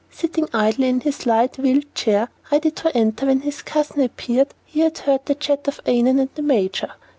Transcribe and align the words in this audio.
Sitting 0.09 0.49
idly 0.51 0.89
in 0.89 1.01
his 1.01 1.27
light, 1.27 1.59
wheeled 1.59 1.93
chair, 1.93 2.29
ready 2.51 2.71
to 2.71 2.97
enter 2.97 3.27
when 3.27 3.41
his 3.41 3.61
cousin 3.61 4.01
appeared, 4.01 4.51
he 4.65 4.79
had 4.79 4.97
heard 4.97 5.23
the 5.27 5.35
chat 5.35 5.67
of 5.67 5.79
Annon 5.85 6.17
and 6.17 6.31
the 6.33 6.41
major. 6.41 6.93